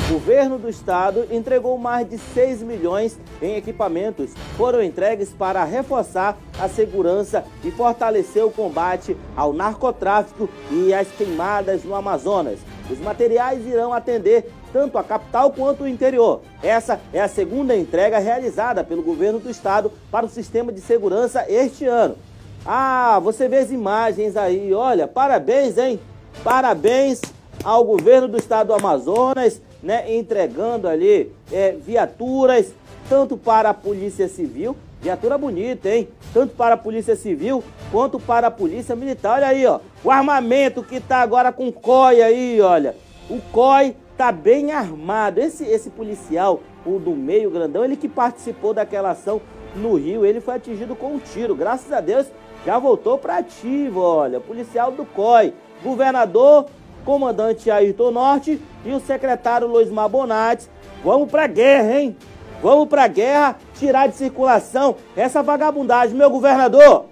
[0.08, 4.30] O governo do estado entregou mais de 6 milhões em equipamentos.
[4.56, 11.82] Foram entregues para reforçar a segurança e fortalecer o combate ao narcotráfico e às queimadas
[11.82, 12.60] no Amazonas.
[12.90, 16.42] Os materiais irão atender tanto a capital quanto o interior.
[16.62, 21.44] Essa é a segunda entrega realizada pelo governo do estado para o sistema de segurança
[21.48, 22.16] este ano.
[22.64, 26.00] Ah, você vê as imagens aí, olha, parabéns, hein?
[26.42, 27.20] Parabéns
[27.64, 32.72] ao governo do estado do Amazonas, né, entregando ali é, viaturas,
[33.08, 36.08] tanto para a Polícia Civil, viatura bonita, hein?
[36.32, 39.36] Tanto para a Polícia Civil quanto para a Polícia Militar.
[39.36, 42.94] Olha aí, ó, o armamento que tá agora com COI aí, olha.
[43.28, 45.40] O COI tá bem armado.
[45.40, 49.40] Esse, esse policial, o do meio grandão, ele que participou daquela ação
[49.74, 51.54] no Rio, ele foi atingido com um tiro.
[51.54, 52.26] Graças a Deus,
[52.64, 54.40] já voltou para ativo, olha.
[54.40, 56.66] Policial do COI, governador
[57.06, 60.68] comandante Ayrton Norte e o secretário Luiz Mabonati.
[61.04, 62.16] Vamos pra guerra, hein?
[62.60, 66.16] Vamos pra guerra, tirar de circulação essa vagabundagem.
[66.16, 67.06] Meu governador,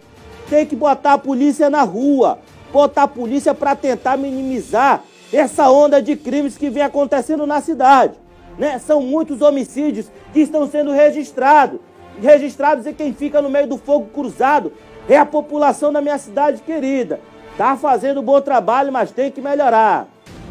[0.48, 2.38] tem que botar a polícia na rua,
[2.72, 5.02] botar a polícia para tentar minimizar
[5.32, 8.14] essa onda de crimes que vem acontecendo na cidade.
[8.58, 8.78] Né?
[8.78, 11.80] São muitos homicídios que estão sendo registrados.
[12.20, 14.72] Registrados e quem fica no meio do fogo cruzado
[15.08, 17.20] é a população da minha cidade querida.
[17.58, 20.06] Tá fazendo um bom trabalho, mas tem que melhorar.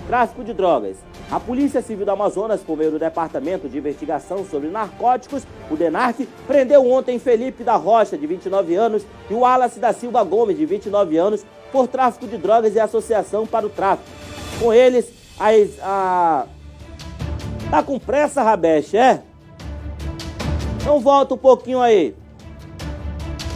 [0.08, 0.98] Tráfico de drogas.
[1.34, 6.30] A Polícia Civil do Amazonas, por meio do Departamento de Investigação sobre Narcóticos, o DENARC,
[6.46, 10.64] prendeu ontem Felipe da Rocha, de 29 anos, e o Wallace da Silva Gomes, de
[10.68, 14.08] 29 anos, por tráfico de drogas e associação para o tráfico.
[14.60, 15.12] Com eles,
[15.82, 16.46] a...
[17.72, 19.24] Tá com pressa, Rabesh, é?
[20.80, 22.16] Então volta um pouquinho aí.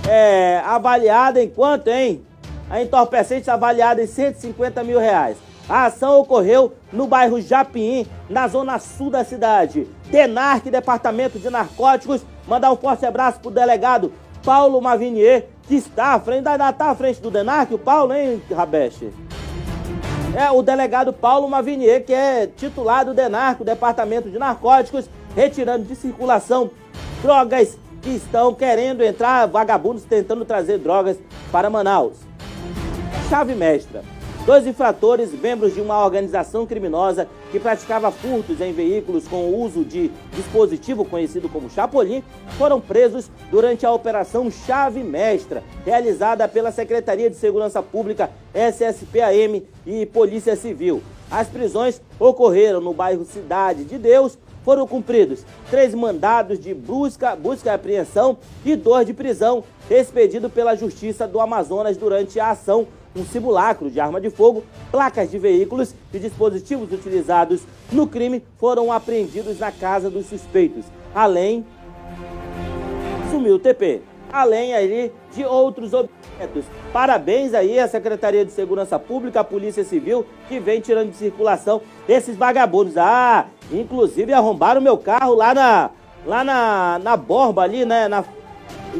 [0.10, 2.26] É, avaliada em quanto, hein?
[2.72, 5.38] A entorpecente avaliada em 150 mil reais.
[5.70, 9.88] A ação ocorreu no bairro Japim, na zona sul da cidade.
[10.06, 14.14] DENARC, Departamento de Narcóticos, mandar um forte abraço pro delegado
[14.44, 18.42] Paulo Mavinier, que está à frente, ainda está à frente do DENARC, o Paulo, hein,
[18.50, 19.12] Rabeche?
[20.34, 25.96] É o delegado Paulo Mavinier, que é titular do DENARC, Departamento de Narcóticos, retirando de
[25.96, 26.72] circulação
[27.22, 31.18] drogas que estão querendo entrar, vagabundos tentando trazer drogas
[31.52, 32.28] para Manaus
[33.30, 34.04] chave mestra.
[34.48, 39.84] Dois infratores, membros de uma organização criminosa que praticava furtos em veículos com o uso
[39.84, 42.24] de dispositivo conhecido como Chapolin,
[42.58, 50.06] foram presos durante a Operação Chave Mestra, realizada pela Secretaria de Segurança Pública, SSPAM e
[50.06, 51.04] Polícia Civil.
[51.30, 57.70] As prisões ocorreram no bairro Cidade de Deus, foram cumpridos três mandados de busca, busca
[57.70, 62.88] e apreensão e dois de prisão, expedido pela Justiça do Amazonas durante a ação,
[63.18, 67.62] um simulacro de arma de fogo, placas de veículos e dispositivos utilizados
[67.92, 70.86] no crime foram apreendidos na casa dos suspeitos.
[71.14, 71.66] Além,
[73.32, 74.02] sumiu o TP.
[74.32, 76.66] Além aí de outros objetos.
[76.92, 81.82] Parabéns aí à Secretaria de Segurança Pública, à Polícia Civil, que vem tirando de circulação
[82.08, 82.98] esses vagabundos.
[82.98, 85.90] Ah, Inclusive arrombaram meu carro lá na
[86.26, 88.08] lá na, na borba ali, né?
[88.08, 88.24] Na,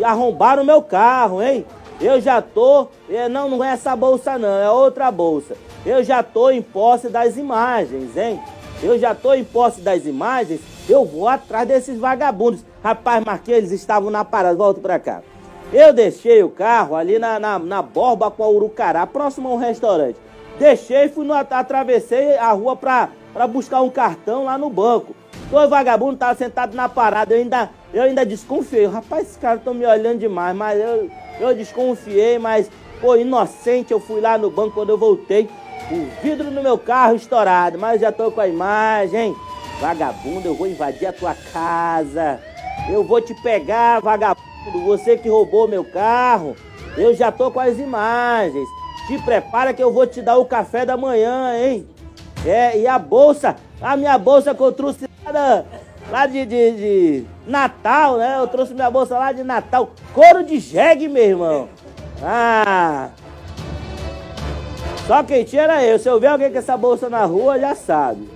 [0.04, 1.66] arrombaram meu carro, hein?
[2.00, 5.56] Eu já tô, é, não, não é essa bolsa não, é outra bolsa.
[5.86, 8.40] Eu já tô em posse das imagens, hein?
[8.84, 12.64] Eu já tô em posse das imagens, eu vou atrás desses vagabundos.
[12.84, 15.22] Rapaz, marquei, eles estavam na parada, volta pra cá.
[15.74, 19.58] Eu deixei o carro ali na, na, na borba com a Urucará, próximo a um
[19.58, 20.18] restaurante.
[20.60, 25.16] Deixei, fui no, atravessei a rua pra, para buscar um cartão lá no banco.
[25.50, 28.86] Dois vagabundos estavam sentados na parada, eu ainda, eu ainda desconfiei.
[28.86, 32.70] Rapaz, esses caras estão me olhando demais, mas eu, eu desconfiei, mas,
[33.00, 35.50] pô, inocente, eu fui lá no banco quando eu voltei.
[35.92, 39.36] O vidro no meu carro estourado, mas já tô com a imagem.
[39.80, 42.40] Vagabundo, eu vou invadir a tua casa.
[42.90, 44.46] Eu vou te pegar, vagabundo.
[44.86, 46.56] Você que roubou meu carro.
[46.98, 48.68] Eu já tô com as imagens.
[49.08, 51.88] Te prepara que eu vou te dar o café da manhã, hein?
[52.46, 55.08] É, e a bolsa, a minha bolsa que eu trouxe
[56.12, 58.38] lá, de, de, de, Natal, né?
[58.40, 59.92] Eu trouxe minha bolsa lá de Natal.
[60.14, 61.70] Couro de jegue, meu irmão.
[62.22, 63.10] Ah!
[65.06, 65.98] Só quem tinha era eu.
[66.00, 68.28] Se eu ver alguém com essa bolsa na rua, já sabe.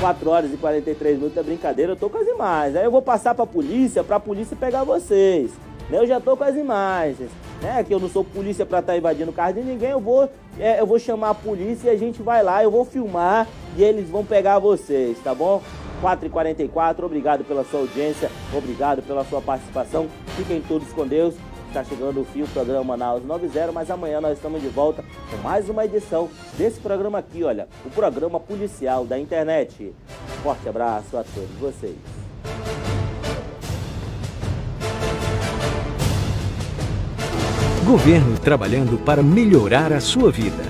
[0.00, 2.76] 4 horas e 43 minutos é brincadeira, eu tô com as imagens.
[2.76, 5.50] Aí eu vou passar pra polícia, pra polícia pegar vocês.
[5.90, 7.30] Eu já tô com as imagens
[7.60, 7.82] né?
[7.84, 10.28] Que eu não sou polícia para estar tá invadindo o carro de ninguém, eu vou,
[10.58, 13.82] é, eu vou chamar a polícia e a gente vai lá, eu vou filmar e
[13.82, 15.62] eles vão pegar vocês, tá bom?
[16.02, 20.08] 4h44, obrigado pela sua audiência, obrigado pela sua participação.
[20.36, 21.34] Fiquem todos com Deus.
[21.68, 25.36] Está chegando o fim o programa Manaus 90, mas amanhã nós estamos de volta com
[25.42, 29.94] mais uma edição desse programa aqui, olha, o programa policial da internet.
[30.42, 31.96] Forte abraço a todos vocês.
[37.84, 40.67] Governo trabalhando para melhorar a sua vida.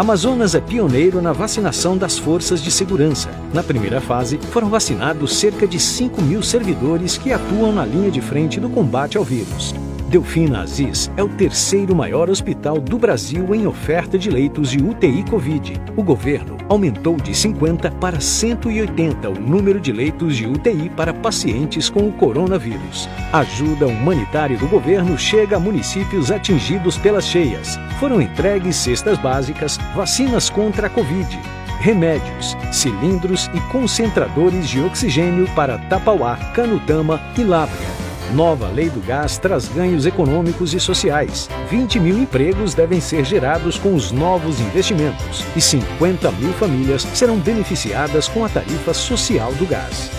[0.00, 3.28] Amazonas é pioneiro na vacinação das forças de segurança.
[3.52, 8.22] Na primeira fase, foram vacinados cerca de 5 mil servidores que atuam na linha de
[8.22, 9.74] frente do combate ao vírus.
[10.10, 15.22] Delfina Aziz é o terceiro maior hospital do Brasil em oferta de leitos de UTI
[15.30, 15.80] Covid.
[15.96, 21.88] O governo aumentou de 50 para 180 o número de leitos de UTI para pacientes
[21.88, 23.08] com o coronavírus.
[23.32, 27.78] A ajuda humanitária do governo chega a municípios atingidos pelas cheias.
[28.00, 31.38] Foram entregues cestas básicas, vacinas contra a Covid,
[31.78, 38.09] remédios, cilindros e concentradores de oxigênio para Tapauá, Canutama e Lábrea.
[38.34, 41.48] Nova lei do gás traz ganhos econômicos e sociais.
[41.68, 47.38] 20 mil empregos devem ser gerados com os novos investimentos e 50 mil famílias serão
[47.38, 50.10] beneficiadas com a tarifa social do gás.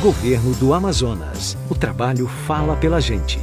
[0.00, 1.56] Governo do Amazonas.
[1.68, 3.38] O trabalho fala pela gente.